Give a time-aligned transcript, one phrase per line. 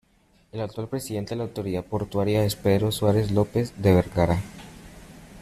[0.51, 4.41] El actual presidente de la Autoridad Portuaria es Pedro Suárez López de Vergara.